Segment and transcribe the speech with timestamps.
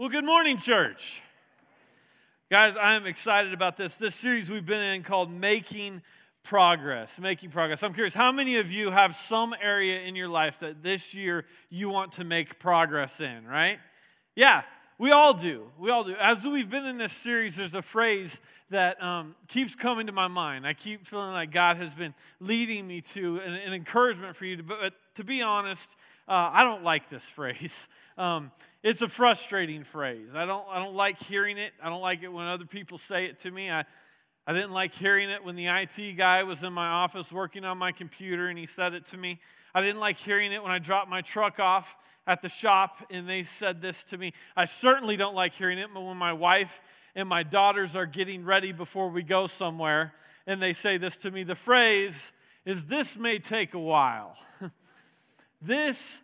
[0.00, 1.22] Well, good morning, church.
[2.48, 3.96] Guys, I'm excited about this.
[3.96, 6.02] This series we've been in called Making
[6.44, 7.18] Progress.
[7.18, 7.82] Making Progress.
[7.82, 11.46] I'm curious, how many of you have some area in your life that this year
[11.68, 13.80] you want to make progress in, right?
[14.36, 14.62] Yeah,
[14.98, 15.64] we all do.
[15.76, 16.14] We all do.
[16.14, 20.28] As we've been in this series, there's a phrase that um, keeps coming to my
[20.28, 20.64] mind.
[20.64, 24.58] I keep feeling like God has been leading me to an, an encouragement for you.
[24.58, 25.96] To, but to be honest,
[26.28, 27.88] uh, I don't like this phrase.
[28.16, 28.50] Um,
[28.82, 30.34] it's a frustrating phrase.
[30.34, 31.72] I don't, I don't like hearing it.
[31.82, 33.70] I don't like it when other people say it to me.
[33.70, 33.84] I,
[34.46, 37.78] I didn't like hearing it when the IT guy was in my office working on
[37.78, 39.40] my computer and he said it to me.
[39.74, 43.28] I didn't like hearing it when I dropped my truck off at the shop and
[43.28, 44.32] they said this to me.
[44.56, 46.80] I certainly don't like hearing it when my wife
[47.14, 50.14] and my daughters are getting ready before we go somewhere
[50.46, 51.44] and they say this to me.
[51.44, 52.32] The phrase
[52.64, 54.36] is, This may take a while.
[55.60, 56.20] this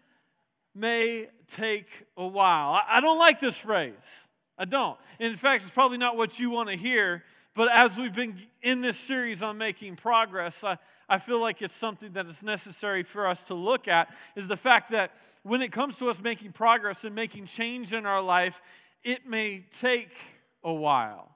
[0.74, 2.80] may take a while.
[2.88, 4.28] I don't like this phrase.
[4.56, 4.98] I don't.
[5.18, 7.24] In fact, it's probably not what you want to hear.
[7.54, 10.76] But as we've been in this series on making progress, I,
[11.08, 14.56] I feel like it's something that is necessary for us to look at is the
[14.56, 18.60] fact that when it comes to us making progress and making change in our life,
[19.04, 20.16] it may take
[20.64, 21.33] a while.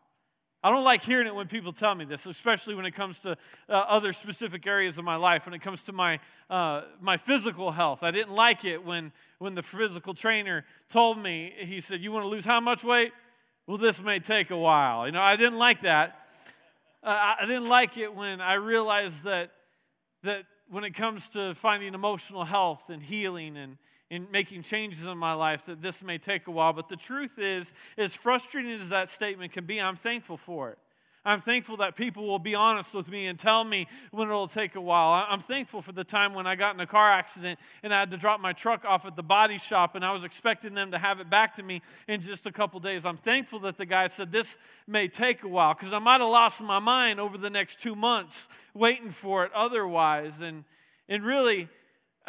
[0.69, 3.39] I don't like hearing it when people tell me this, especially when it comes to
[3.71, 5.47] uh, other specific areas of my life.
[5.47, 9.55] When it comes to my, uh, my physical health, I didn't like it when, when
[9.55, 13.13] the physical trainer told me, he said, You want to lose how much weight?
[13.67, 15.07] Well, this may take a while.
[15.07, 16.29] You know, I didn't like that.
[17.03, 19.53] Uh, I didn't like it when I realized that,
[20.23, 23.79] that when it comes to finding emotional health and healing and,
[24.11, 26.73] in making changes in my life that this may take a while.
[26.73, 30.79] But the truth is, as frustrating as that statement can be, I'm thankful for it.
[31.25, 34.77] I'm thankful that people will be honest with me and tell me when it'll take
[34.77, 35.27] a while.
[35.29, 38.11] I'm thankful for the time when I got in a car accident and I had
[38.13, 40.99] to drop my truck off at the body shop and I was expecting them to
[40.99, 43.05] have it back to me in just a couple days.
[43.05, 46.31] I'm thankful that the guy said this may take a while because I might have
[46.31, 50.41] lost my mind over the next two months waiting for it otherwise.
[50.41, 50.65] And,
[51.11, 51.69] and really,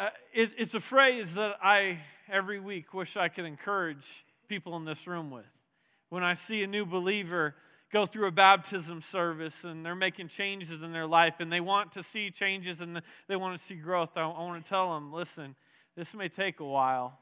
[0.00, 4.86] uh, it, it's a phrase that I, every week, wish I could encourage people in
[4.86, 5.44] this room with.
[6.08, 7.54] When I see a new believer
[7.92, 11.92] go through a baptism service and they're making changes in their life and they want
[11.92, 15.12] to see changes and they want to see growth, I, I want to tell them
[15.12, 15.54] listen,
[15.96, 17.18] this may take a while.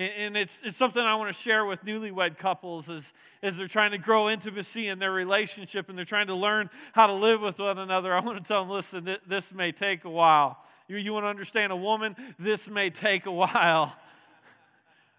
[0.00, 3.12] And it's, it's something I want to share with newlywed couples as,
[3.42, 7.06] as they're trying to grow intimacy in their relationship and they're trying to learn how
[7.06, 8.14] to live with one another.
[8.14, 10.56] I want to tell them listen, this may take a while.
[10.88, 12.16] You, you want to understand a woman?
[12.38, 13.94] This may take a while.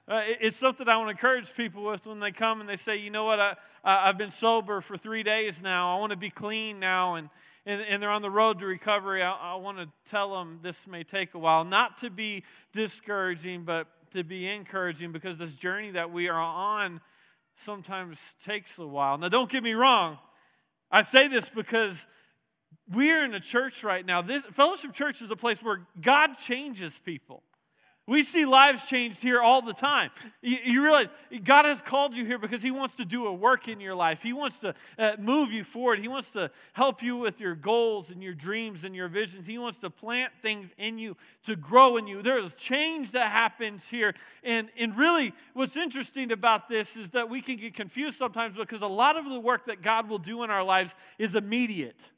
[0.07, 2.97] Uh, it's something I want to encourage people with when they come and they say,
[2.97, 5.95] you know what, I, I've been sober for three days now.
[5.95, 7.13] I want to be clean now.
[7.13, 7.29] And,
[7.67, 9.21] and, and they're on the road to recovery.
[9.21, 11.63] I, I want to tell them this may take a while.
[11.63, 12.43] Not to be
[12.73, 17.01] discouraging, but to be encouraging because this journey that we are on
[17.55, 19.17] sometimes takes a while.
[19.17, 20.17] Now, don't get me wrong.
[20.89, 22.07] I say this because
[22.93, 24.21] we're in a church right now.
[24.21, 27.43] This Fellowship Church is a place where God changes people.
[28.11, 30.11] We see lives changed here all the time.
[30.41, 31.07] You, you, realize
[31.45, 34.21] God has called you here because He wants to do a work in your life.
[34.21, 35.97] He wants to uh, move you forward.
[35.99, 39.47] He wants to help you with your goals and your dreams and your visions.
[39.47, 42.21] He wants to plant things in you to grow in you.
[42.21, 44.13] There is change that happens here.
[44.43, 48.81] And, and really, what's interesting about this is that we can get confused sometimes because
[48.81, 52.11] a lot of the work that God will do in our lives is immediate.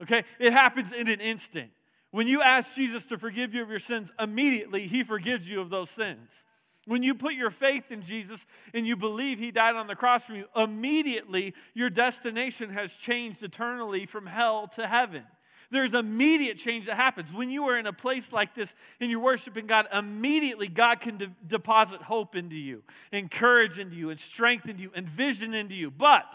[0.00, 0.22] Okay?
[0.38, 1.72] It happens in an instant.
[2.10, 5.70] When you ask Jesus to forgive you of your sins, immediately he forgives you of
[5.70, 6.44] those sins.
[6.86, 10.24] When you put your faith in Jesus and you believe he died on the cross
[10.24, 15.22] for you, immediately your destination has changed eternally from hell to heaven.
[15.70, 17.32] There's immediate change that happens.
[17.32, 21.16] When you are in a place like this and you're worshiping God, immediately God can
[21.16, 22.82] de- deposit hope into you,
[23.12, 25.92] encourage into you, and strengthen you, and vision into you.
[25.92, 26.34] But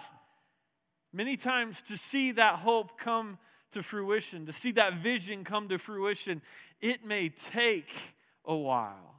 [1.11, 3.37] many times to see that hope come
[3.71, 6.41] to fruition, to see that vision come to fruition,
[6.81, 8.15] it may take
[8.45, 9.15] a while.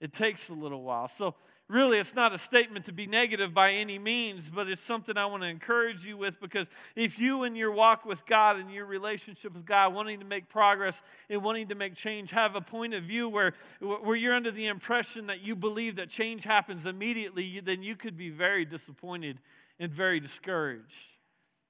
[0.00, 1.08] It takes a little while.
[1.08, 1.34] So,
[1.68, 5.26] really, it's not a statement to be negative by any means, but it's something I
[5.26, 8.84] want to encourage you with because if you in your walk with God and your
[8.86, 12.94] relationship with God, wanting to make progress and wanting to make change, have a point
[12.94, 17.60] of view where, where you're under the impression that you believe that change happens immediately,
[17.60, 19.40] then you could be very disappointed
[19.78, 21.13] and very discouraged.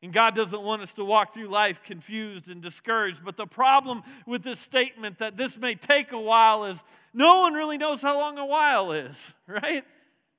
[0.05, 3.25] And God doesn't want us to walk through life confused and discouraged.
[3.25, 6.85] But the problem with this statement that this may take a while is
[7.15, 9.83] no one really knows how long a while is, right?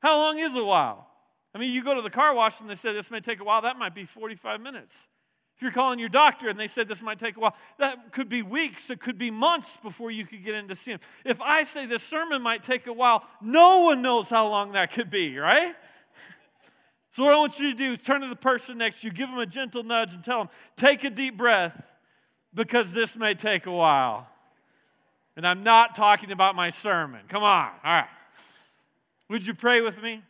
[0.03, 1.07] How long is a while?
[1.55, 3.43] I mean, you go to the car wash and they say this may take a
[3.43, 5.09] while, that might be 45 minutes.
[5.55, 8.29] If you're calling your doctor and they said this might take a while, that could
[8.29, 10.99] be weeks, it could be months before you could get in to see him.
[11.23, 14.91] If I say this sermon might take a while, no one knows how long that
[14.91, 15.75] could be, right?
[17.15, 19.13] So, what I want you to do is turn to the person next to you,
[19.13, 21.93] give them a gentle nudge, and tell them, take a deep breath
[22.53, 24.27] because this may take a while.
[25.37, 27.21] And I'm not talking about my sermon.
[27.29, 27.71] Come on.
[27.85, 28.09] All right.
[29.29, 30.23] Would you pray with me?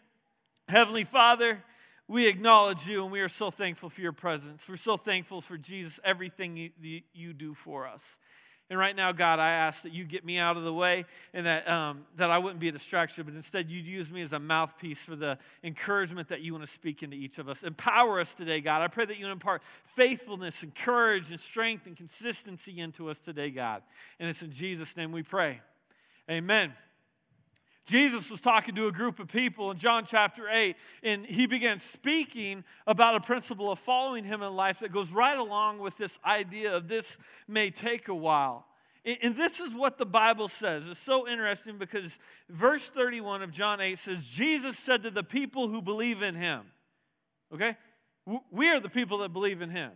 [0.70, 1.64] Heavenly Father,
[2.08, 4.70] we acknowledge you and we are so thankful for your presence.
[4.70, 8.20] We're so thankful for Jesus, everything you, you do for us.
[8.70, 11.46] And right now, God, I ask that you get me out of the way and
[11.46, 14.40] that, um, that I wouldn't be a distraction, but instead you'd use me as a
[14.40, 17.64] mouthpiece for the encouragement that you want to speak into each of us.
[17.64, 18.82] Empower us today, God.
[18.82, 23.52] I pray that you impart faithfulness and courage and strength and consistency into us today,
[23.52, 23.84] God.
[24.20, 25.62] And it's in Jesus' name we pray.
[26.30, 26.74] Amen.
[27.86, 31.78] Jesus was talking to a group of people in John chapter 8, and he began
[31.78, 36.20] speaking about a principle of following him in life that goes right along with this
[36.26, 38.66] idea of this may take a while.
[39.06, 40.90] And this is what the Bible says.
[40.90, 42.18] It's so interesting because
[42.50, 46.64] verse 31 of John 8 says, Jesus said to the people who believe in him,
[47.54, 47.78] okay?
[48.50, 49.92] We are the people that believe in him.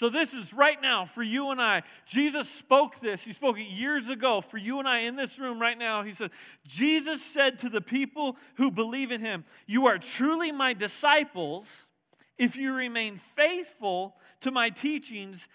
[0.00, 1.82] So, this is right now for you and I.
[2.06, 3.22] Jesus spoke this.
[3.22, 6.04] He spoke it years ago for you and I in this room right now.
[6.04, 6.30] He said,
[6.66, 11.90] Jesus said to the people who believe in him, You are truly my disciples
[12.38, 15.50] if you remain faithful to my teachings,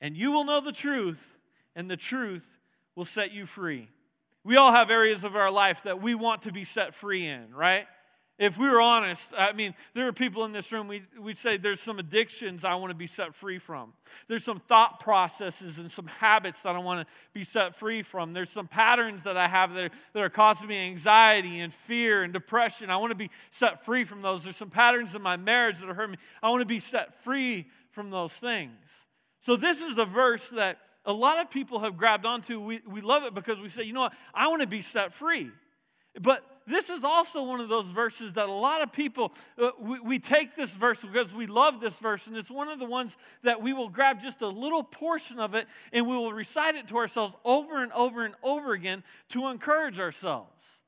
[0.00, 1.36] and you will know the truth,
[1.74, 2.56] and the truth
[2.94, 3.88] will set you free.
[4.44, 7.52] We all have areas of our life that we want to be set free in,
[7.52, 7.88] right?
[8.38, 11.56] If we were honest, I mean, there are people in this room, we, we'd say
[11.56, 13.94] there's some addictions I want to be set free from.
[14.28, 18.32] There's some thought processes and some habits that I want to be set free from.
[18.32, 22.22] There's some patterns that I have that are, that are causing me anxiety and fear
[22.22, 22.90] and depression.
[22.90, 24.44] I want to be set free from those.
[24.44, 26.18] There's some patterns in my marriage that are hurting me.
[26.40, 29.06] I want to be set free from those things.
[29.40, 32.60] So, this is a verse that a lot of people have grabbed onto.
[32.60, 34.14] We, we love it because we say, you know what?
[34.34, 35.50] I want to be set free.
[36.20, 40.00] But this is also one of those verses that a lot of people, uh, we,
[40.00, 43.16] we take this verse because we love this verse, and it's one of the ones
[43.42, 46.86] that we will grab just a little portion of it and we will recite it
[46.88, 50.82] to ourselves over and over and over again to encourage ourselves.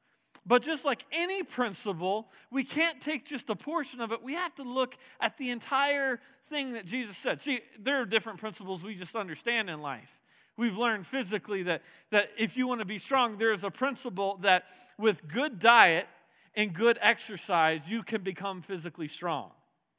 [0.47, 4.23] But just like any principle, we can't take just a portion of it.
[4.23, 7.41] We have to look at the entire thing that Jesus said.
[7.41, 10.20] See, there are different principles we just understand in life.
[10.61, 11.81] We've learned physically that,
[12.11, 14.67] that if you want to be strong, there's a principle that
[14.99, 16.07] with good diet
[16.55, 19.53] and good exercise, you can become physically strong.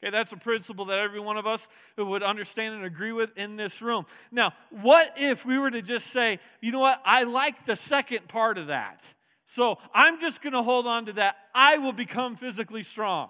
[0.04, 1.68] Okay, that's a principle that every one of us
[1.98, 4.06] would understand and agree with in this room.
[4.32, 8.28] Now, what if we were to just say, you know what, I like the second
[8.28, 9.16] part of that.
[9.46, 11.38] So I'm just going to hold on to that.
[11.56, 13.30] I will become physically strong.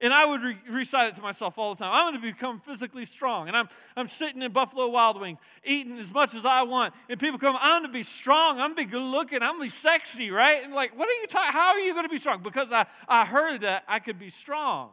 [0.00, 1.90] And I would re- recite it to myself all the time.
[1.92, 3.48] I'm going to become physically strong.
[3.48, 6.94] And I'm, I'm sitting in Buffalo Wild Wings, eating as much as I want.
[7.08, 8.60] And people come, I'm going to be strong.
[8.60, 9.42] I'm going to be good looking.
[9.42, 10.62] I'm going to be sexy, right?
[10.62, 11.52] And like, what are you talking?
[11.52, 12.42] How are you going to be strong?
[12.42, 14.90] Because I, I heard that I could be strong.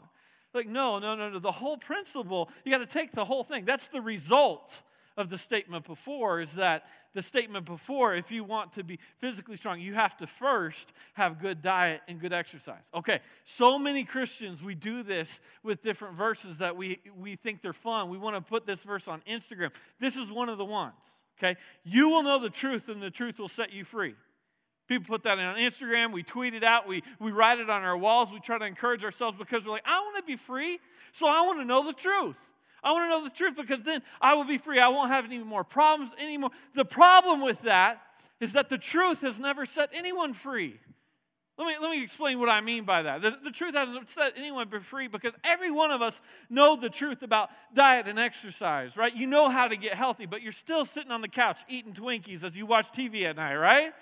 [0.56, 1.38] Like, no, no, no, no.
[1.38, 3.66] The whole principle, you got to take the whole thing.
[3.66, 4.82] That's the result
[5.18, 9.56] of the statement before is that the statement before, if you want to be physically
[9.56, 12.90] strong, you have to first have good diet and good exercise.
[12.94, 17.74] Okay, so many Christians, we do this with different verses that we, we think they're
[17.74, 18.10] fun.
[18.10, 19.74] We want to put this verse on Instagram.
[20.00, 20.94] This is one of the ones,
[21.40, 21.58] okay?
[21.84, 24.16] You will know the truth, and the truth will set you free.
[24.88, 27.98] People put that on Instagram, we tweet it out, we, we write it on our
[27.98, 30.80] walls, we try to encourage ourselves because we're like, I want to be free,
[31.12, 32.38] so I want to know the truth.
[32.86, 34.80] I want to know the truth because then I will be free.
[34.80, 36.52] I won't have any more problems anymore.
[36.76, 38.00] The problem with that
[38.40, 40.80] is that the truth has never set anyone free.
[41.58, 43.22] Let me, let me explain what I mean by that.
[43.22, 47.24] The, the truth hasn't set anyone free because every one of us know the truth
[47.24, 49.16] about diet and exercise, right?
[49.16, 52.44] You know how to get healthy, but you're still sitting on the couch eating Twinkies
[52.44, 53.94] as you watch TV at night, right?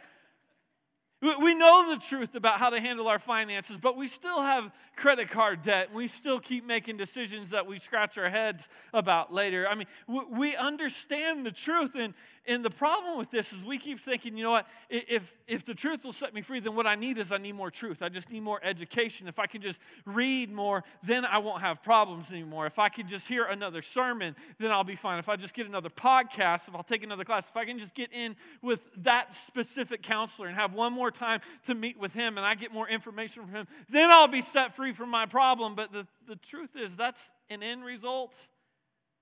[1.24, 5.30] We know the truth about how to handle our finances, but we still have credit
[5.30, 5.88] card debt.
[5.88, 9.66] And we still keep making decisions that we scratch our heads about later.
[9.66, 9.88] I mean,
[10.30, 12.14] we understand the truth, and,
[12.46, 15.74] and the problem with this is we keep thinking, you know what, if, if the
[15.74, 18.02] truth will set me free, then what I need is I need more truth.
[18.02, 19.30] I just need more education.
[19.30, 22.66] If I can just read more, then I won't have problems anymore.
[22.66, 25.20] If I can just hear another sermon, then I'll be fine.
[25.20, 27.96] If I just get another podcast, if I'll take another class, if I can just
[27.96, 32.38] get in with that specific counselor and have one more time to meet with him
[32.38, 35.76] and I get more information from him, then I'll be set free from my problem.
[35.76, 38.50] But the, the truth is, that's an end result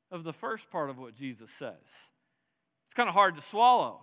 [0.10, 2.11] of the first part of what Jesus says.
[2.92, 4.02] It's kind of hard to swallow.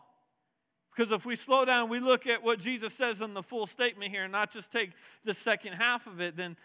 [0.97, 4.11] Because if we slow down, we look at what Jesus says in the full statement
[4.11, 4.93] here and not just take
[5.27, 6.57] the second half of it, then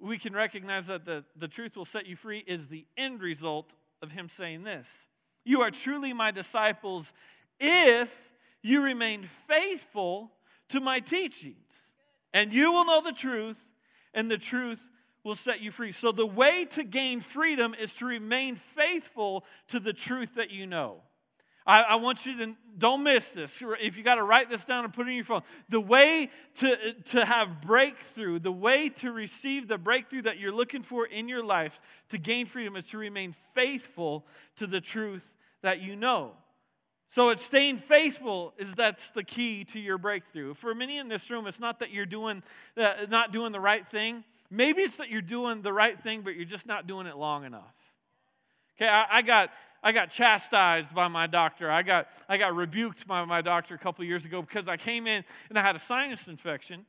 [0.00, 3.74] we can recognize that the, the truth will set you free is the end result
[4.00, 5.08] of him saying this.
[5.44, 7.12] You are truly my disciples
[7.58, 10.30] if you remain faithful
[10.68, 11.94] to my teachings.
[12.32, 13.66] And you will know the truth,
[14.14, 14.88] and the truth
[15.24, 15.90] will set you free.
[15.90, 20.68] So, the way to gain freedom is to remain faithful to the truth that you
[20.68, 21.02] know.
[21.66, 23.62] I, I, want you to don't miss this.
[23.80, 26.30] If you got to write this down and put it in your phone, the way
[26.56, 31.28] to, to have breakthrough, the way to receive the breakthrough that you're looking for in
[31.28, 34.26] your life to gain freedom is to remain faithful
[34.56, 36.32] to the truth that you know.
[37.08, 40.54] So it's staying faithful is that's the key to your breakthrough.
[40.54, 42.42] For many in this room, it's not that you're doing
[42.74, 44.24] uh, not doing the right thing.
[44.50, 47.44] Maybe it's that you're doing the right thing, but you're just not doing it long
[47.44, 47.74] enough.
[48.78, 49.50] Okay, I, I got
[49.82, 51.70] I got chastised by my doctor.
[51.70, 55.06] I got, I got rebuked by my doctor a couple years ago because I came
[55.06, 56.86] in and I had a sinus infection.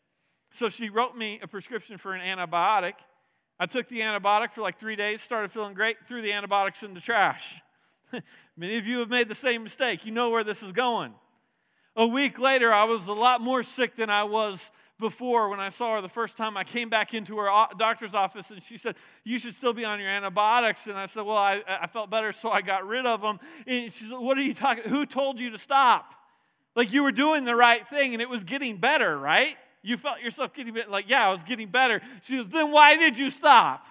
[0.51, 2.93] So she wrote me a prescription for an antibiotic.
[3.59, 6.93] I took the antibiotic for like three days, started feeling great, threw the antibiotics in
[6.93, 7.61] the trash.
[8.57, 10.05] Many of you have made the same mistake.
[10.05, 11.13] You know where this is going.
[11.95, 14.71] A week later, I was a lot more sick than I was
[15.03, 16.55] before when I saw her the first time.
[16.55, 18.95] I came back into her doctor's office and she said,
[19.25, 20.87] You should still be on your antibiotics.
[20.87, 23.39] And I said, Well, I, I felt better, so I got rid of them.
[23.67, 24.85] And she said, What are you talking?
[24.85, 26.15] Who told you to stop?
[26.73, 29.55] Like you were doing the right thing and it was getting better, right?
[29.83, 30.89] You felt yourself getting better.
[30.89, 32.01] Like, yeah, I was getting better.
[32.23, 33.85] She goes, Then why did you stop?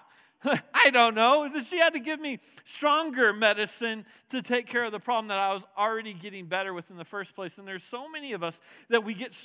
[0.75, 1.49] I don't know.
[1.63, 5.53] She had to give me stronger medicine to take care of the problem that I
[5.53, 7.59] was already getting better with in the first place.
[7.59, 9.37] And there's so many of us that we get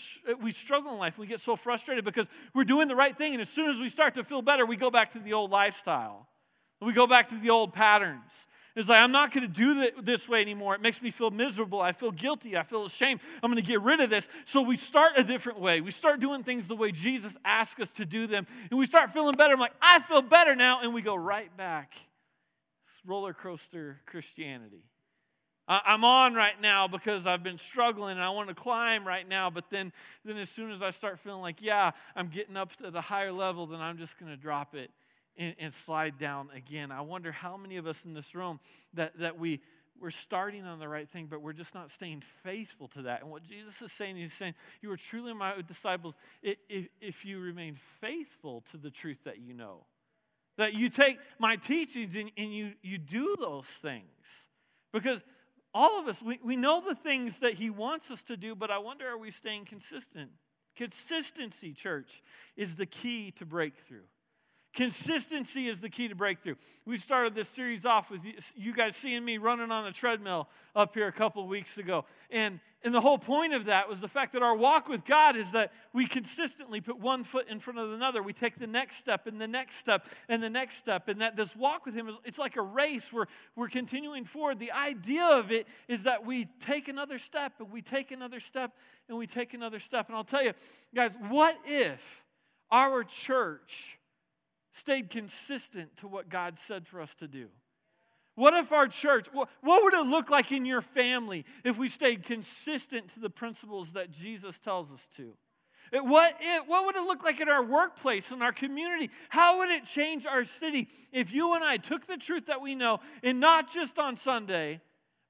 [0.41, 1.17] we struggle in life.
[1.17, 3.89] We get so frustrated because we're doing the right thing, and as soon as we
[3.89, 6.27] start to feel better, we go back to the old lifestyle.
[6.81, 8.47] We go back to the old patterns.
[8.77, 10.75] It's like, I'm not going to do this way anymore.
[10.75, 11.81] It makes me feel miserable.
[11.81, 12.55] I feel guilty.
[12.55, 13.21] I feel ashamed.
[13.41, 14.29] I'm going to get rid of this.
[14.45, 15.81] So we start a different way.
[15.81, 18.45] We start doing things the way Jesus asked us to do them.
[18.69, 19.55] And we start feeling better.
[19.55, 20.81] I'm like, I feel better now.
[20.83, 21.95] And we go right back.
[22.83, 24.83] It's roller coaster Christianity.
[25.67, 29.49] I'm on right now because I've been struggling and I want to climb right now.
[29.49, 29.91] But then,
[30.23, 33.31] then as soon as I start feeling like, yeah, I'm getting up to the higher
[33.31, 34.91] level, then I'm just going to drop it
[35.37, 36.91] and, and slide down again.
[36.91, 38.59] I wonder how many of us in this room
[38.93, 39.61] that, that we,
[39.99, 43.21] we're starting on the right thing, but we're just not staying faithful to that.
[43.21, 47.39] And what Jesus is saying, he's saying, You are truly my disciples if, if you
[47.39, 49.85] remain faithful to the truth that you know.
[50.57, 54.47] That you take my teachings and, and you, you do those things.
[54.91, 55.23] Because
[55.73, 58.71] all of us, we, we know the things that he wants us to do, but
[58.71, 60.31] I wonder, are we staying consistent?
[60.75, 62.23] Consistency, church,
[62.55, 64.05] is the key to breakthrough.
[64.77, 66.53] Consistency is the key to breakthrough.
[66.85, 68.21] We started this series off with
[68.55, 72.05] you guys seeing me running on the treadmill up here a couple of weeks ago.
[72.29, 75.35] And, and the whole point of that was the fact that our walk with God
[75.35, 78.21] is that we consistently put one foot in front of another.
[78.21, 81.07] We take the next step and the next step and the next step.
[81.07, 84.59] And that this walk with Him is it's like a race where we're continuing forward.
[84.59, 88.73] The idea of it is that we take another step and we take another step
[89.09, 90.05] and we take another step.
[90.07, 90.53] And I'll tell you,
[90.93, 92.23] guys, what if
[92.69, 93.96] our church
[94.77, 97.47] stayed consistent to what God said for us to do?
[98.35, 102.21] What if our church, what, would it look like in your family if we stayed
[102.21, 105.33] consistent to the principles that Jesus tells us to?
[105.91, 109.09] What, it, what would it look like in our workplace, in our community?
[109.29, 112.75] How would it change our city if you and I took the truth that we
[112.75, 114.81] know and not just on Sunday,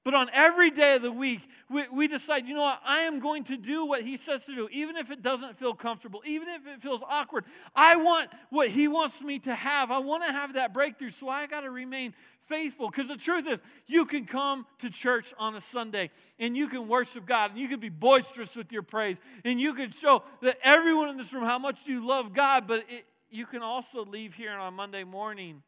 [0.08, 3.18] but on every day of the week, we, we, decide, you know what, I am
[3.18, 6.48] going to do what he says to do, even if it doesn't feel comfortable, even
[6.48, 7.44] if it feels awkward.
[7.76, 9.90] I want what he wants me to have.
[9.90, 12.88] I want to have that breakthrough, so I got to remain faithful.
[12.88, 16.88] Because the truth is, you can come to church on a Sunday and you can
[16.88, 20.56] worship God and you can be boisterous with your praise and you can show that
[20.62, 24.34] everyone in this room how much you love God, but it, you can also leave
[24.34, 25.62] here on Monday morning,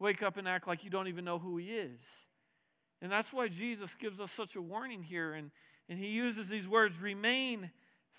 [0.00, 2.23] wake up and act like you don't even know who he is.
[3.02, 5.34] And that's why Jesus gives us such a warning here.
[5.34, 5.50] And,
[5.88, 7.70] and he uses these words remain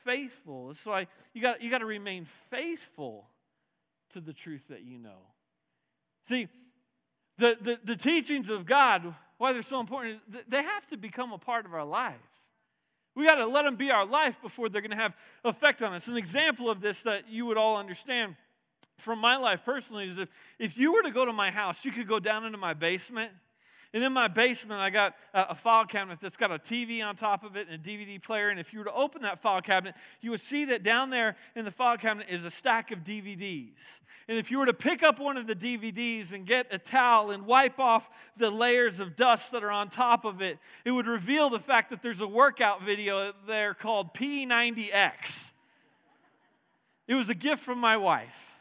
[0.04, 0.70] faithful.
[0.70, 3.28] It's why you got, you got to remain faithful
[4.12, 5.18] to the truth that you know.
[6.24, 6.48] See,
[7.38, 11.38] the, the, the teachings of God, why they're so important they have to become a
[11.38, 12.16] part of our life.
[13.16, 15.94] We got to let them be our life before they're going to have effect on
[15.94, 16.08] us.
[16.08, 18.36] An example of this that you would all understand
[18.98, 20.30] from my life personally is if,
[20.60, 23.32] if you were to go to my house, you could go down into my basement
[23.96, 27.46] and in my basement, I got a, file cabinet that's got a TV on top
[27.46, 28.50] of it and a DVD player.
[28.50, 31.38] And if you were to open that file cabinet, you would see that down there
[31.56, 34.02] in the file cabinet is a stack of DVDs.
[34.28, 37.32] And if you were to pick up one of the DVDs and get a towel
[37.32, 41.08] and wipe off the layers of dust that are on top of it, it would
[41.08, 45.54] reveal the fact that there's a workout video there called P90X.
[47.08, 48.58] It was a gift from my wife.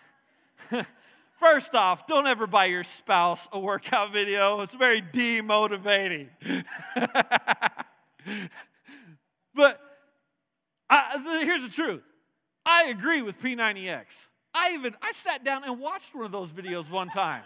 [1.44, 4.62] First off, don't ever buy your spouse a workout video.
[4.62, 6.28] It's very demotivating.
[9.54, 9.78] but
[10.88, 12.00] I, here's the truth.
[12.64, 14.30] I agree with P90X.
[14.54, 17.42] I even I sat down and watched one of those videos one time.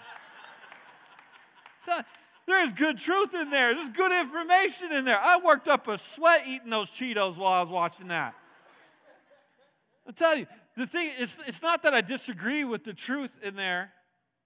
[1.83, 2.01] so,
[2.47, 3.75] there's good truth in there.
[3.75, 5.19] There's good information in there.
[5.21, 8.37] I worked up a sweat eating those Cheetos while I was watching that.
[10.07, 10.47] I'll tell you,
[10.79, 13.93] the thing is, it's not that I disagree with the truth in there.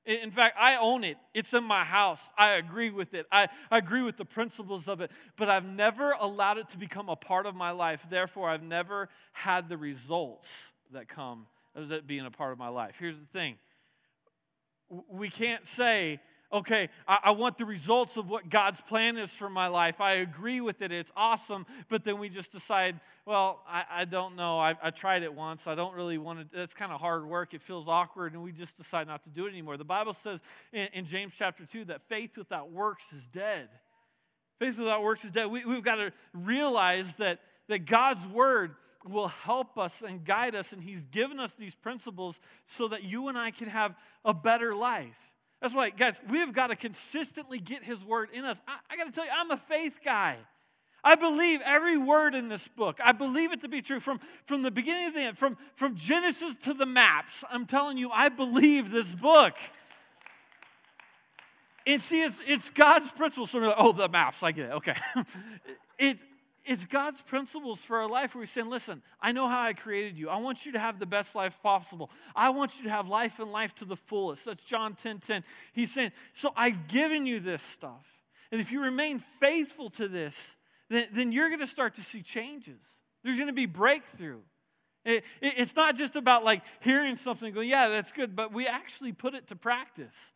[0.06, 1.18] In fact, I own it.
[1.34, 2.32] It's in my house.
[2.36, 3.26] I agree with it.
[3.30, 7.10] I, I agree with the principles of it, but I've never allowed it to become
[7.10, 8.08] a part of my life.
[8.08, 11.46] Therefore, I've never had the results that come
[11.76, 12.96] as it being a part of my life.
[12.98, 13.58] Here's the thing
[15.08, 16.18] we can't say,
[16.52, 20.00] okay, I, I, want the results of what God's plan is for my life.
[20.00, 20.92] I agree with it.
[20.92, 21.64] It's awesome.
[21.88, 24.58] But then we just decide, well, I, I don't know.
[24.58, 25.66] I, I, tried it once.
[25.66, 26.56] I don't really want to.
[26.56, 27.54] That's kind of hard work.
[27.54, 28.34] It feels awkward.
[28.34, 29.76] And we just decide not to do it anymore.
[29.76, 30.42] The Bible says
[30.72, 33.68] in, in James chapter 2 that faith without works is dead.
[34.58, 35.50] Faith without works is dead.
[35.50, 40.72] We, we've got to realize that, that God's word will help us and guide us.
[40.72, 44.74] And He's given us these principles so that you and I can have a better
[44.74, 45.31] life.
[45.62, 48.60] That's why, guys, we've got to consistently get His word in us.
[48.66, 50.36] I, I got to tell you, I'm a faith guy.
[51.04, 52.98] I believe every word in this book.
[53.02, 55.94] I believe it to be true from, from the beginning to the end, from, from
[55.94, 57.44] Genesis to the maps.
[57.48, 59.54] I'm telling you, I believe this book.
[61.86, 63.52] And see, it's, it's God's principles.
[63.52, 64.72] So like, oh, the maps, I get it.
[64.72, 64.94] Okay.
[65.98, 66.18] it,
[66.64, 70.16] it's God's principles for our life where He's saying, listen, I know how I created
[70.16, 70.28] you.
[70.28, 72.10] I want you to have the best life possible.
[72.36, 74.44] I want you to have life and life to the fullest.
[74.44, 75.44] That's John 10 10.
[75.72, 78.22] He's saying, so I've given you this stuff.
[78.50, 80.56] And if you remain faithful to this,
[80.88, 83.00] then, then you're going to start to see changes.
[83.24, 84.40] There's going to be breakthrough.
[85.04, 88.66] It, it, it's not just about like hearing something going, yeah, that's good, but we
[88.66, 90.32] actually put it to practice.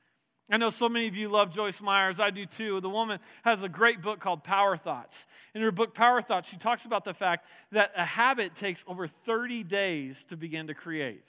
[0.49, 2.21] I know so many of you love Joyce Myers.
[2.21, 2.81] I do too.
[2.81, 5.27] The woman has a great book called Power Thoughts.
[5.55, 9.09] In her book, Power Thoughts, she talks about the fact that a habit takes over
[9.09, 11.27] 30 days to begin to create.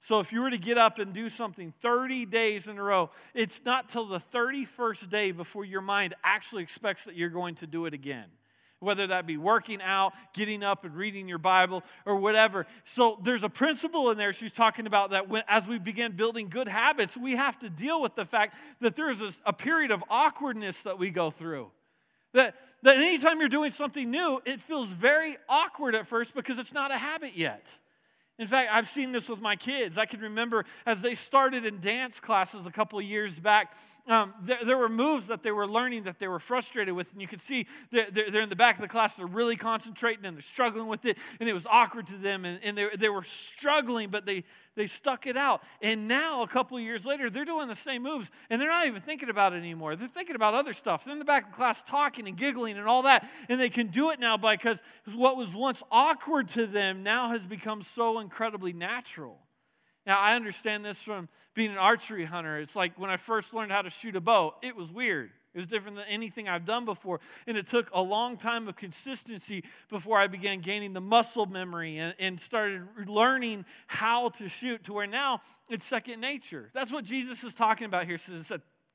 [0.00, 3.10] So if you were to get up and do something 30 days in a row,
[3.34, 7.66] it's not till the 31st day before your mind actually expects that you're going to
[7.66, 8.26] do it again
[8.80, 12.66] whether that be working out, getting up and reading your Bible, or whatever.
[12.84, 16.48] So there's a principle in there she's talking about that when, as we begin building
[16.48, 20.04] good habits, we have to deal with the fact that there's a, a period of
[20.08, 21.70] awkwardness that we go through.
[22.34, 26.74] That, that anytime you're doing something new, it feels very awkward at first because it's
[26.74, 27.78] not a habit yet.
[28.38, 29.98] In fact, I've seen this with my kids.
[29.98, 33.74] I can remember as they started in dance classes a couple of years back,
[34.06, 37.12] um, there, there, were moves that they were learning that they were frustrated with.
[37.12, 40.24] And you could see they're, they're, in the back of the class, they're really concentrating
[40.24, 41.18] and they're struggling with it.
[41.40, 42.44] And it was awkward to them.
[42.44, 44.44] And, and they, they were struggling, but they,
[44.78, 45.62] they stuck it out.
[45.82, 49.02] And now, a couple years later, they're doing the same moves and they're not even
[49.02, 49.96] thinking about it anymore.
[49.96, 51.04] They're thinking about other stuff.
[51.04, 53.28] They're in the back of the class talking and giggling and all that.
[53.48, 54.80] And they can do it now because
[55.14, 59.40] what was once awkward to them now has become so incredibly natural.
[60.06, 62.58] Now, I understand this from being an archery hunter.
[62.58, 65.32] It's like when I first learned how to shoot a bow, it was weird.
[65.58, 67.18] It was different than anything I've done before.
[67.48, 71.98] And it took a long time of consistency before I began gaining the muscle memory
[71.98, 76.70] and, and started learning how to shoot to where now it's second nature.
[76.74, 78.18] That's what Jesus is talking about here.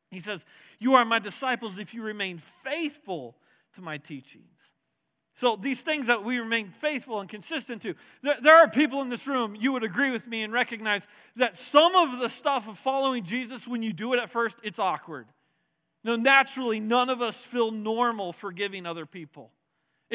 [0.10, 0.46] He says,
[0.80, 3.36] You are my disciples if you remain faithful
[3.74, 4.72] to my teachings.
[5.36, 9.10] So, these things that we remain faithful and consistent to, there, there, are people in
[9.10, 12.78] this room, you would agree with me and recognize that some of the stuff of
[12.78, 15.28] following Jesus, when you do it at first, it's awkward.
[16.04, 19.52] No, naturally, none of us feel normal forgiving other people.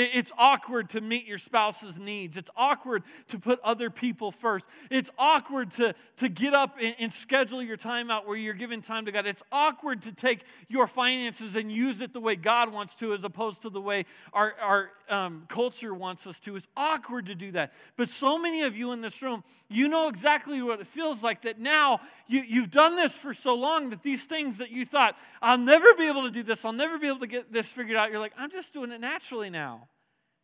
[0.01, 2.37] It's awkward to meet your spouse's needs.
[2.37, 4.65] It's awkward to put other people first.
[4.93, 8.81] It's awkward to, to get up and, and, schedule your time out where you're giving
[8.81, 9.27] time to God.
[9.27, 13.25] It's awkward to take your finances and use it the way God wants to as
[13.25, 16.57] opposed to the way our, our, um, culture wants us to.
[16.57, 17.73] It's awkward to do that.
[17.97, 21.43] But so many of you in this room, you know exactly what it feels like
[21.43, 25.17] that now you, you've done this for so long that these things that you thought,
[25.43, 27.97] I'll never be able to do this, I'll never be able to get this figured
[27.97, 29.89] out, you're like, I'm just doing it naturally now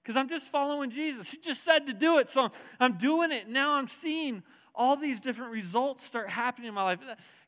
[0.02, 1.30] because I'm just following Jesus.
[1.30, 3.48] He just said to do it, so I'm doing it.
[3.48, 4.42] Now I'm seeing
[4.74, 6.98] all these different results start happening in my life.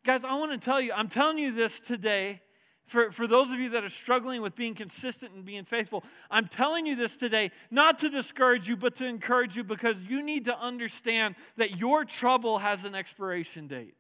[0.05, 2.41] Guys, I want to tell you, I'm telling you this today
[2.87, 6.47] for, for those of you that are struggling with being consistent and being faithful, I'm
[6.47, 10.45] telling you this today, not to discourage you, but to encourage you because you need
[10.45, 13.95] to understand that your trouble has an expiration date.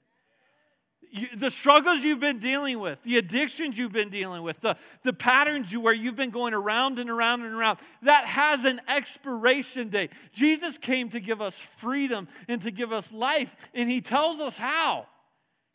[1.10, 5.12] You, the struggles you've been dealing with, the addictions you've been dealing with, the, the
[5.12, 9.88] patterns you, where you've been going around and around and around, that has an expiration
[9.88, 10.12] date.
[10.32, 14.58] Jesus came to give us freedom and to give us life, and He tells us
[14.58, 15.06] how.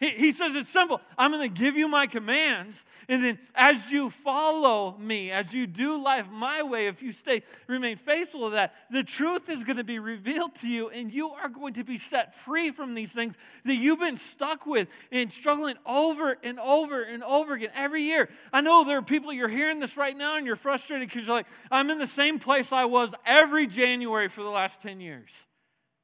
[0.01, 0.99] He, he says it's simple.
[1.15, 5.67] I'm going to give you my commands, and then as you follow me, as you
[5.67, 9.77] do life my way, if you stay, remain faithful to that, the truth is going
[9.77, 13.11] to be revealed to you, and you are going to be set free from these
[13.11, 18.01] things that you've been stuck with and struggling over and over and over again every
[18.01, 18.27] year.
[18.51, 21.35] I know there are people you're hearing this right now, and you're frustrated because you're
[21.35, 25.45] like, I'm in the same place I was every January for the last 10 years.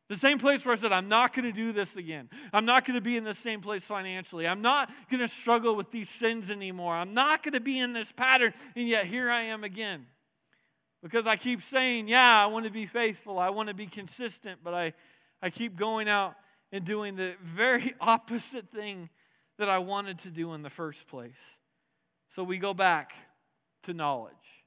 [0.10, 2.30] The same place where I said, I'm not going to do this again.
[2.54, 4.48] I'm not going to be in the same place financially.
[4.48, 6.96] I'm not going to struggle with these sins anymore.
[6.96, 8.54] I'm not going to be in this pattern.
[8.76, 10.06] And yet here I am again.
[11.04, 13.38] Because I keep saying, yeah, I want to be faithful.
[13.38, 14.62] I want to be consistent.
[14.64, 14.94] But I,
[15.42, 16.36] I keep going out
[16.72, 19.10] and doing the very opposite thing
[19.58, 21.58] that I wanted to do in the first place.
[22.30, 23.14] So we go back
[23.84, 24.66] to knowledge.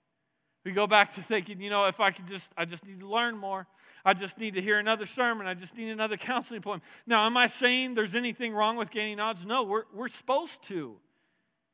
[0.64, 3.08] We go back to thinking, you know, if I could just, I just need to
[3.08, 3.66] learn more.
[4.04, 5.46] I just need to hear another sermon.
[5.46, 6.84] I just need another counseling appointment.
[7.06, 9.46] Now, am I saying there's anything wrong with gaining knowledge?
[9.46, 10.96] No, we're, we're supposed to.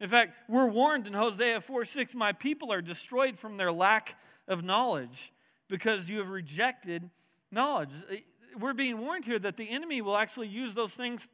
[0.01, 4.20] In fact, we're warned in Hosea 4 6, my people are destroyed from their lack
[4.46, 5.33] of knowledge
[5.68, 7.11] because you have rejected
[7.51, 7.90] knowledge.
[8.59, 11.29] We're being warned here that the enemy will actually use those things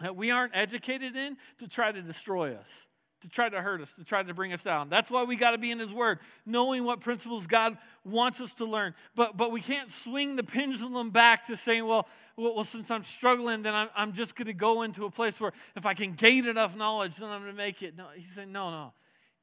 [0.00, 2.88] that we aren't educated in to try to destroy us
[3.20, 4.88] to try to hurt us, to try to bring us down.
[4.88, 8.54] That's why we got to be in His Word, knowing what principles God wants us
[8.54, 8.94] to learn.
[9.14, 13.62] But, but we can't swing the pendulum back to saying, well, well, since I'm struggling,
[13.62, 16.46] then I'm, I'm just going to go into a place where if I can gain
[16.46, 17.96] enough knowledge, then I'm going to make it.
[17.96, 18.92] No, He's saying, no, no.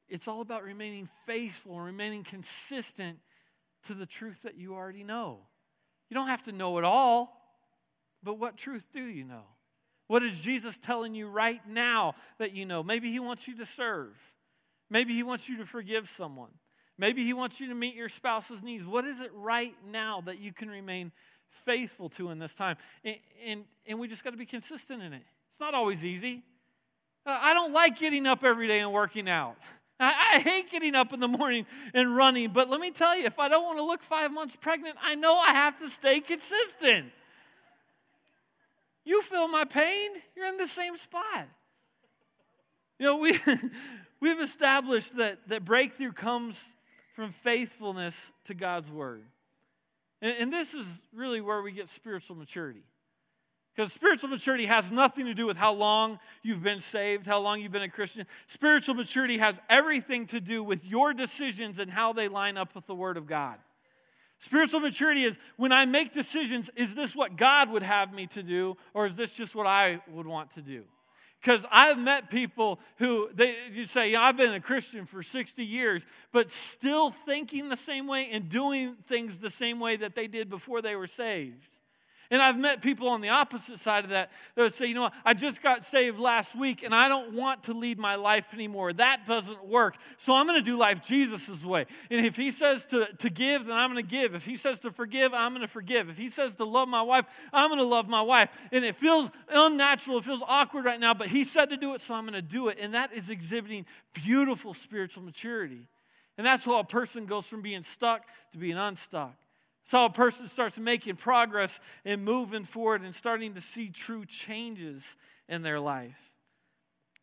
[0.08, 3.18] It's all about remaining faithful and remaining consistent
[3.84, 5.40] to the truth that you already know.
[6.08, 7.38] You don't have to know it all,
[8.22, 9.44] but what truth do you know?
[10.08, 12.82] What is Jesus telling you right now that you know?
[12.82, 14.34] Maybe He wants you to serve.
[14.90, 16.50] Maybe He wants you to forgive someone.
[16.98, 18.86] Maybe He wants you to meet your spouse's needs.
[18.86, 21.12] What is it right now that you can remain
[21.50, 22.76] faithful to in this time?
[23.04, 23.16] And,
[23.46, 25.22] and, and we just got to be consistent in it.
[25.50, 26.42] It's not always easy.
[27.26, 29.56] Uh, I don't like getting up every day and working out.
[30.00, 33.26] I, I hate getting up in the morning and running, but let me tell you,
[33.26, 36.20] if I don't want to look five months pregnant, I know I have to stay
[36.20, 37.12] consistent.
[39.08, 41.48] You feel my pain, you're in the same spot.
[42.98, 43.38] You know, we,
[44.20, 46.76] we've established that, that breakthrough comes
[47.14, 49.22] from faithfulness to God's word.
[50.20, 52.82] And, and this is really where we get spiritual maturity.
[53.74, 57.62] Because spiritual maturity has nothing to do with how long you've been saved, how long
[57.62, 58.26] you've been a Christian.
[58.46, 62.86] Spiritual maturity has everything to do with your decisions and how they line up with
[62.86, 63.56] the Word of God.
[64.38, 68.42] Spiritual maturity is when I make decisions, is this what God would have me to
[68.42, 70.84] do, or is this just what I would want to do?
[71.40, 76.04] Because I've met people who they you say, I've been a Christian for 60 years,
[76.32, 80.48] but still thinking the same way and doing things the same way that they did
[80.48, 81.80] before they were saved.
[82.30, 85.02] And I've met people on the opposite side of that that would say, you know
[85.02, 88.52] what, I just got saved last week and I don't want to lead my life
[88.52, 88.92] anymore.
[88.92, 89.96] That doesn't work.
[90.18, 91.86] So I'm going to do life Jesus' way.
[92.10, 94.34] And if he says to, to give, then I'm going to give.
[94.34, 96.10] If he says to forgive, I'm going to forgive.
[96.10, 98.50] If he says to love my wife, I'm going to love my wife.
[98.72, 102.02] And it feels unnatural, it feels awkward right now, but he said to do it,
[102.02, 102.78] so I'm going to do it.
[102.78, 105.88] And that is exhibiting beautiful spiritual maturity.
[106.36, 109.34] And that's how a person goes from being stuck to being unstuck.
[109.88, 115.16] So a person starts making progress and moving forward and starting to see true changes
[115.48, 116.34] in their life.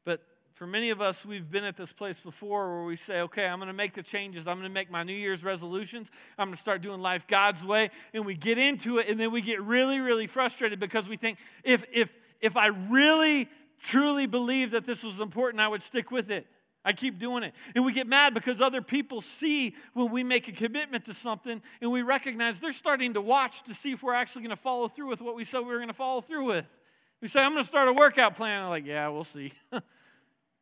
[0.04, 0.22] But
[0.56, 3.60] for many of us, we've been at this place before where we say, okay, I'm
[3.60, 4.48] going to make the changes.
[4.48, 6.10] I'm going to make my New Year's resolutions.
[6.40, 7.92] I'm going to start doing life God's way.
[8.16, 11.38] And we get into it, and then we get really, really frustrated because we think,
[11.64, 13.48] if, if, if I really,
[13.80, 16.48] truly believe that this was important, I would stick with it.
[16.86, 17.54] I keep doing it.
[17.76, 21.62] And we get mad because other people see when we make a commitment to something
[21.82, 24.88] and we recognize they're starting to watch to see if we're actually going to follow
[24.88, 26.80] through with what we said we were going to follow through with.
[27.22, 28.64] We say, I'm going to start a workout plan.
[28.64, 29.52] I'm like, yeah, we'll see.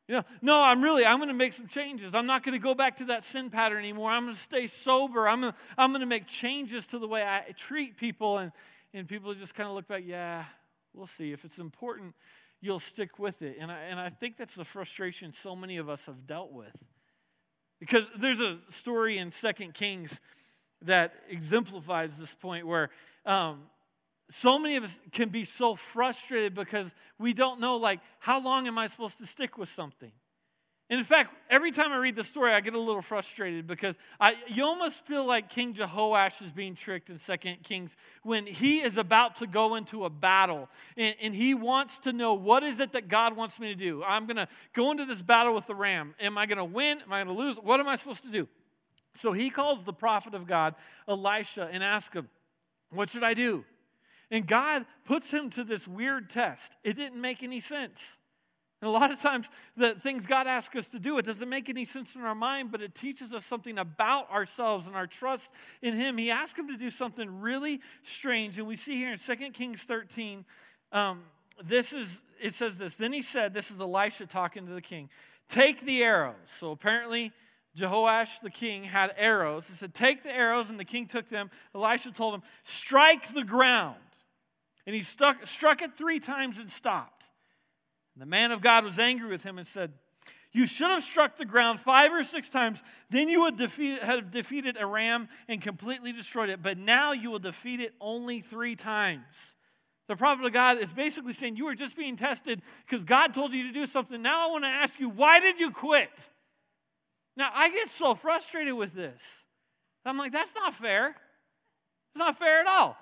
[0.08, 2.14] You know, no, I'm really, I'm going to make some changes.
[2.14, 4.12] I'm not going to go back to that sin pattern anymore.
[4.12, 5.30] I'm going to stay sober.
[5.30, 8.38] I'm going to, I'm to make changes to the way I treat people.
[8.38, 8.52] And,
[8.94, 10.44] and people just kind of look back, yeah,
[10.94, 11.32] we'll see.
[11.32, 12.16] If it's important,
[12.64, 13.58] you'll stick with it.
[13.60, 16.86] And I, and I think that's the frustration so many of us have dealt with.
[17.80, 20.22] Because there's a story in Second Kings
[20.82, 22.90] that exemplifies this point where
[23.26, 23.64] um,
[24.30, 28.66] so many of us can be so frustrated because we don't know, like, how long
[28.68, 30.14] am I supposed to stick with something?
[30.94, 34.36] In fact, every time I read the story, I get a little frustrated because I,
[34.48, 39.00] you almost feel like King Jehoash is being tricked in Second Kings when he is
[39.00, 42.92] about to go into a battle and, and he wants to know what is it
[42.92, 44.04] that God wants me to do.
[44.04, 46.14] I'm going to go into this battle with Aram.
[46.20, 47.02] Am I going to win?
[47.02, 47.58] Am I going to lose?
[47.58, 48.48] What am I supposed to do?
[49.16, 50.76] So he calls the prophet of God,
[51.08, 52.30] Elisha, and asks him,
[52.92, 53.66] What should I do?
[54.30, 56.76] And God puts him to this weird test.
[56.84, 58.20] It didn't make any sense.
[58.84, 61.70] And a lot of times, the things God asks us to do, it doesn't make
[61.70, 65.54] any sense in our mind, but it teaches us something about ourselves and our trust
[65.82, 66.18] in Him.
[66.18, 68.60] He asked him to do something really strange.
[68.60, 70.44] And we see here in 2 Kings 13,
[70.92, 71.24] um,
[71.64, 72.98] this is, it says this.
[72.98, 75.10] Then he said, This is Elisha talking to the king,
[75.48, 76.36] take the arrows.
[76.44, 77.32] So apparently,
[77.78, 79.70] Jehoash the king had arrows.
[79.70, 81.52] He said, Take the arrows, and the king took them.
[81.74, 83.96] Elisha told him, Strike the ground.
[84.86, 87.30] And he stuck, struck it three times and stopped.
[88.16, 89.92] The man of God was angry with him and said,
[90.52, 94.30] You should have struck the ground five or six times, then you would defeat, have
[94.30, 96.62] defeated Aram and completely destroyed it.
[96.62, 99.56] But now you will defeat it only three times.
[100.08, 103.54] The prophet of God is basically saying, You were just being tested because God told
[103.54, 104.22] you to do something.
[104.22, 106.30] Now I want to ask you, why did you quit?
[107.36, 109.44] Now I get so frustrated with this.
[110.06, 111.16] I'm like, That's not fair.
[112.12, 112.96] It's not fair at all.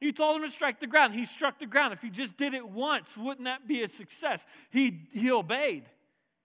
[0.00, 1.14] You told him to strike the ground.
[1.14, 1.92] He struck the ground.
[1.92, 4.46] If he just did it once, wouldn't that be a success?
[4.70, 5.84] He, he obeyed.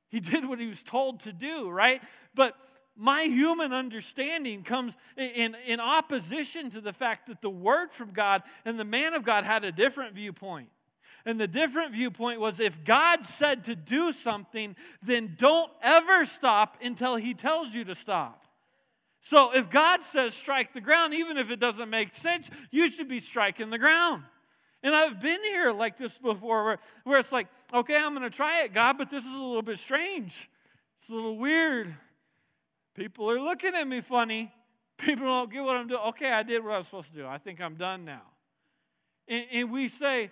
[0.10, 2.02] He did what he was told to do, right?
[2.34, 2.56] But
[2.96, 8.44] my human understanding comes in, in opposition to the fact that the word from God
[8.66, 10.70] and the man of God had a different viewpoint.
[11.26, 16.78] And the different viewpoint was if God said to do something, then don't ever stop
[16.82, 18.41] until he tells you to stop.
[19.22, 23.08] So if God says strike the ground, even if it doesn't make sense, you should
[23.08, 24.24] be striking the ground.
[24.84, 28.36] And I've been here like this before where, where it's like, okay, I'm going to
[28.36, 30.50] try it, God, but this is a little bit strange.
[30.98, 31.94] It's a little weird.
[32.96, 34.52] People are looking at me funny.
[34.98, 36.02] People don't get what I'm doing.
[36.08, 37.28] Okay, I did what I was supposed to do.
[37.28, 38.24] I think I'm done now.
[39.28, 40.32] And, and we say,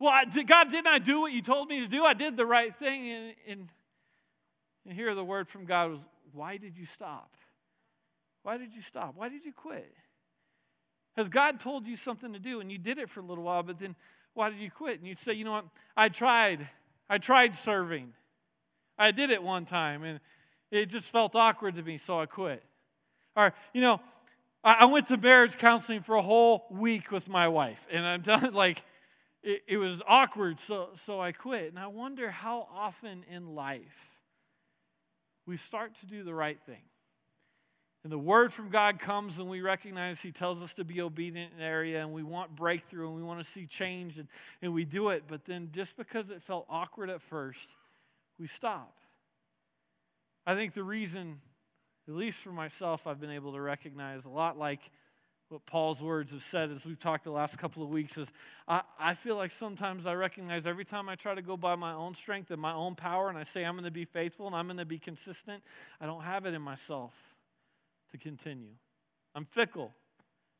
[0.00, 2.04] well, I, God, didn't I do what you told me to do?
[2.04, 3.08] I did the right thing.
[3.08, 3.68] And, and,
[4.84, 6.00] and here the word from God was,
[6.32, 7.36] why did you stop?
[8.46, 9.14] Why did you stop?
[9.16, 9.92] Why did you quit?
[11.16, 13.64] Has God told you something to do and you did it for a little while,
[13.64, 13.96] but then
[14.34, 15.00] why did you quit?
[15.00, 15.64] And you'd say, you know what?
[15.96, 16.68] I tried.
[17.10, 18.12] I tried serving.
[18.96, 20.20] I did it one time and
[20.70, 22.62] it just felt awkward to me, so I quit.
[23.34, 24.00] Or, you know,
[24.62, 28.52] I went to marriage counseling for a whole week with my wife, and I'm done,
[28.52, 28.84] like,
[29.42, 31.70] it, it was awkward, so, so I quit.
[31.70, 34.20] And I wonder how often in life
[35.46, 36.82] we start to do the right thing
[38.06, 41.50] and the word from God comes and we recognize He tells us to be obedient
[41.56, 44.28] in an area and we want breakthrough and we want to see change and,
[44.62, 45.24] and we do it.
[45.26, 47.74] But then just because it felt awkward at first,
[48.38, 48.96] we stop.
[50.46, 51.40] I think the reason,
[52.06, 54.92] at least for myself, I've been able to recognize a lot like
[55.48, 58.32] what Paul's words have said as we've talked the last couple of weeks is
[58.68, 61.92] I, I feel like sometimes I recognize every time I try to go by my
[61.92, 64.54] own strength and my own power and I say I'm going to be faithful and
[64.54, 65.64] I'm going to be consistent,
[66.00, 67.35] I don't have it in myself
[68.10, 68.74] to continue.
[69.34, 69.94] I'm fickle.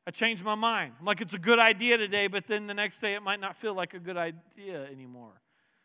[0.07, 0.93] I change my mind.
[1.01, 3.57] I'm like, it's a good idea today, but then the next day it might not
[3.57, 5.41] feel like a good idea anymore.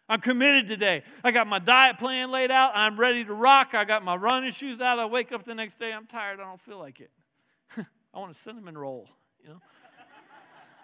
[0.08, 1.04] I'm committed today.
[1.24, 2.74] I got my diet plan laid out.
[2.76, 3.74] I'm ready to rock.
[3.74, 5.00] I got my running shoes out.
[5.00, 5.93] I wake up the next day.
[5.93, 6.39] I'm tired.
[6.39, 7.12] I don't feel like it.
[8.13, 9.08] I want a cinnamon roll,
[9.41, 9.62] you know?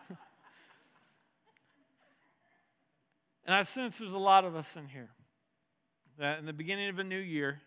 [3.45, 5.09] and I sense there's a lot of us in here
[6.17, 7.61] that in the beginning of a new year,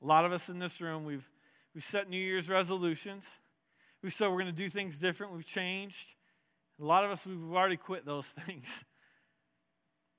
[0.00, 1.28] a lot of us in this room, we've
[1.76, 3.38] We've set New Year's resolutions.
[4.02, 5.34] We've said we're going to do things different.
[5.34, 6.14] We've changed.
[6.80, 8.82] A lot of us, we've already quit those things.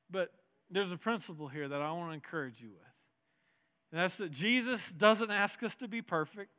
[0.08, 0.32] But
[0.70, 2.94] there's a principle here that I want to encourage you with.
[3.92, 6.52] And that's that Jesus doesn't ask us to be perfect.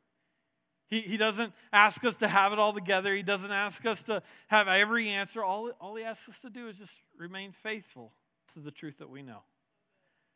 [0.89, 3.15] He, he doesn't ask us to have it all together.
[3.15, 5.41] He doesn't ask us to have every answer.
[5.41, 8.11] All, all he asks us to do is just remain faithful
[8.53, 9.43] to the truth that we know.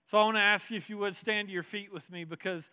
[0.05, 2.23] So I want to ask you if you would stand to your feet with me
[2.23, 2.69] because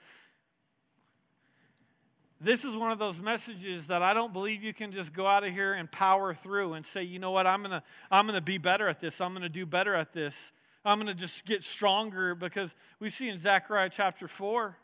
[2.40, 5.44] this is one of those messages that I don't believe you can just go out
[5.44, 8.59] of here and power through and say, you know what, I'm gonna, I'm gonna be
[8.59, 10.53] better at this, I'm gonna do better at this.
[10.85, 14.76] I'm to just get stronger because we see in Zechariah chapter 4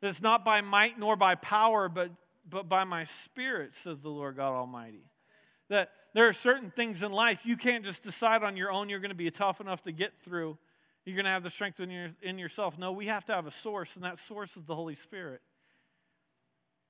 [0.00, 2.10] that it's not by might nor by power, but,
[2.48, 5.04] but by my spirit, says the Lord God Almighty.
[5.68, 9.00] That there are certain things in life you can't just decide on your own you're
[9.00, 10.58] going to be tough enough to get through.
[11.04, 12.78] You're going to have the strength in, your, in yourself.
[12.78, 15.40] No, we have to have a source, and that source is the Holy Spirit.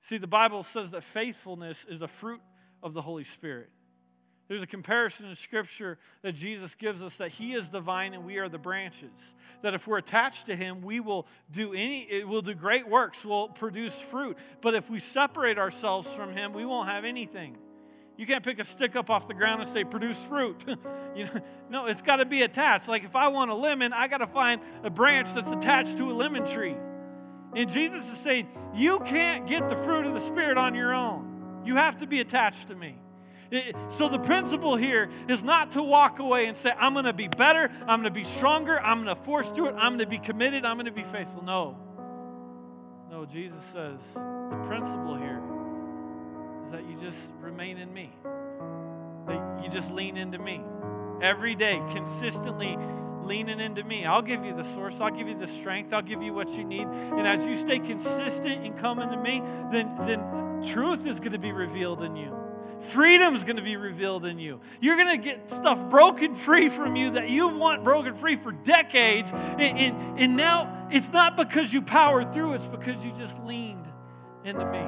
[0.01, 2.41] See, the Bible says that faithfulness is a fruit
[2.81, 3.69] of the Holy Spirit.
[4.49, 8.25] There's a comparison in Scripture that Jesus gives us that He is the vine and
[8.25, 9.35] we are the branches.
[9.61, 13.23] That if we're attached to Him, we will do any, it will do great works,
[13.23, 14.39] will produce fruit.
[14.61, 17.57] But if we separate ourselves from Him, we won't have anything.
[18.17, 20.65] You can't pick a stick up off the ground and say, produce fruit.
[21.15, 22.87] you know, no, it's got to be attached.
[22.87, 26.09] Like if I want a lemon, I got to find a branch that's attached to
[26.09, 26.75] a lemon tree.
[27.55, 31.61] And Jesus is saying, You can't get the fruit of the Spirit on your own.
[31.65, 32.95] You have to be attached to me.
[33.87, 37.27] So the principle here is not to walk away and say, I'm going to be
[37.27, 40.07] better, I'm going to be stronger, I'm going to force through it, I'm going to
[40.07, 41.43] be committed, I'm going to be faithful.
[41.43, 41.75] No.
[43.09, 45.41] No, Jesus says the principle here
[46.63, 48.11] is that you just remain in me,
[49.25, 50.61] that you just lean into me.
[51.21, 52.77] Every day, consistently
[53.23, 54.05] leaning into me.
[54.05, 56.63] I'll give you the source, I'll give you the strength, I'll give you what you
[56.63, 56.87] need.
[56.87, 61.39] And as you stay consistent in coming to me, then, then truth is going to
[61.39, 62.35] be revealed in you.
[62.81, 64.61] Freedom is going to be revealed in you.
[64.79, 68.51] You're going to get stuff broken free from you that you've want broken free for
[68.51, 69.29] decades.
[69.33, 73.85] And, and, and now it's not because you powered through, it's because you just leaned
[74.45, 74.85] into me.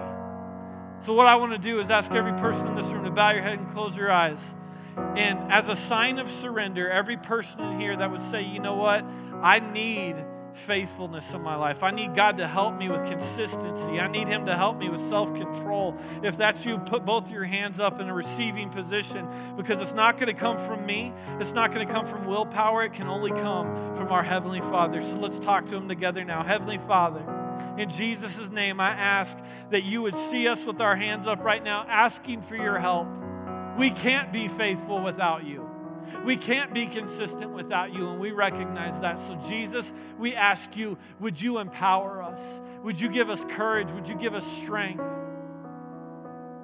[1.02, 3.32] So, what I want to do is ask every person in this room to bow
[3.32, 4.56] your head and close your eyes.
[4.98, 8.76] And as a sign of surrender, every person in here that would say, you know
[8.76, 9.06] what,
[9.42, 10.16] I need
[10.54, 11.84] faithfulness in my life.
[11.84, 14.00] I need God to help me with consistency.
[14.00, 15.96] I need Him to help me with self control.
[16.24, 20.18] If that's you, put both your hands up in a receiving position because it's not
[20.18, 21.14] going to come from me.
[21.40, 22.84] It's not going to come from willpower.
[22.84, 25.02] It can only come from our Heavenly Father.
[25.02, 26.44] So let's talk to Him together now.
[26.44, 27.24] Heavenly Father,
[27.78, 29.38] in Jesus' name, I ask
[29.70, 33.08] that you would see us with our hands up right now, asking for your help.
[33.78, 35.70] We can't be faithful without you.
[36.26, 39.20] We can't be consistent without you, and we recognize that.
[39.20, 42.62] So, Jesus, we ask you, would you empower us?
[42.84, 43.92] Would you give us courage?
[43.92, 45.04] Would you give us strength?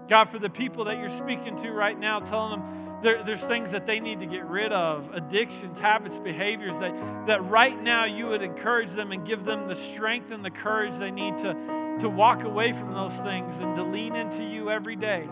[0.08, 3.72] God, for the people that you're speaking to right now, telling them there, there's things
[3.72, 8.28] that they need to get rid of addictions, habits, behaviors that, that right now you
[8.28, 12.08] would encourage them and give them the strength and the courage they need to, to
[12.08, 15.28] walk away from those things and to lean into you every day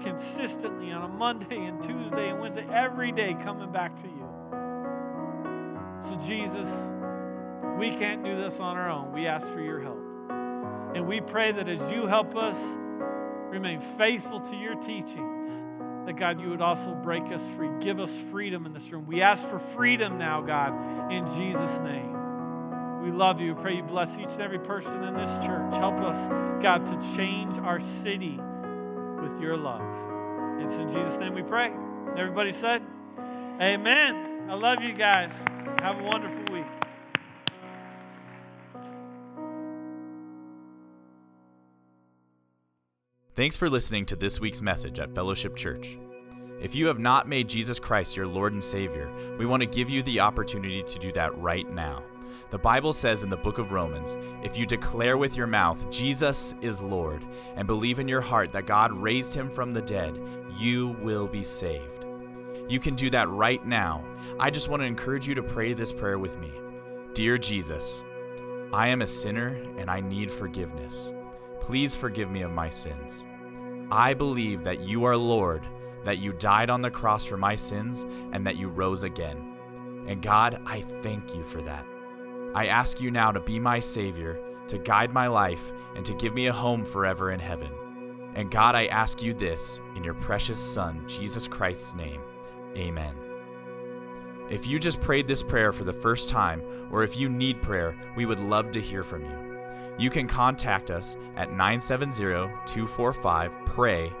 [0.00, 4.28] consistently on a Monday and Tuesday and Wednesday, every day coming back to you.
[6.02, 6.68] So, Jesus,
[7.78, 9.12] we can't do this on our own.
[9.12, 10.00] We ask for your help.
[10.94, 12.58] And we pray that as you help us
[13.50, 15.48] remain faithful to your teachings,
[16.06, 17.70] that God, you would also break us free.
[17.80, 19.06] Give us freedom in this room.
[19.06, 23.02] We ask for freedom now, God, in Jesus' name.
[23.02, 23.54] We love you.
[23.54, 25.74] We pray you bless each and every person in this church.
[25.74, 26.28] Help us,
[26.62, 28.40] God, to change our city
[29.22, 29.80] with your love.
[30.60, 31.72] It's in Jesus' name we pray.
[32.16, 32.82] Everybody said,
[33.60, 34.50] Amen.
[34.50, 35.32] I love you guys.
[35.80, 36.66] Have a wonderful week.
[43.34, 45.96] Thanks for listening to this week's message at Fellowship Church.
[46.60, 49.88] If you have not made Jesus Christ your Lord and Savior, we want to give
[49.88, 52.02] you the opportunity to do that right now.
[52.50, 56.54] The Bible says in the book of Romans if you declare with your mouth, Jesus
[56.60, 57.24] is Lord,
[57.56, 60.18] and believe in your heart that God raised him from the dead,
[60.56, 62.04] you will be saved.
[62.68, 64.04] You can do that right now.
[64.38, 66.52] I just want to encourage you to pray this prayer with me
[67.14, 68.04] Dear Jesus,
[68.72, 71.12] I am a sinner and I need forgiveness.
[71.60, 73.26] Please forgive me of my sins.
[73.90, 75.62] I believe that you are Lord,
[76.04, 80.04] that you died on the cross for my sins, and that you rose again.
[80.06, 81.86] And God, I thank you for that.
[82.54, 84.38] I ask you now to be my Savior,
[84.68, 87.70] to guide my life, and to give me a home forever in heaven.
[88.34, 92.20] And God, I ask you this in your precious Son, Jesus Christ's name.
[92.76, 93.14] Amen.
[94.50, 97.96] If you just prayed this prayer for the first time, or if you need prayer,
[98.16, 99.52] we would love to hear from you.
[99.98, 102.22] You can contact us at 970
[102.66, 104.12] 245 PRAY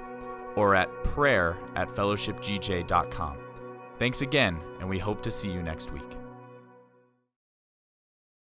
[0.56, 3.38] or at prayer at fellowshipgj.com.
[3.98, 6.21] Thanks again, and we hope to see you next week.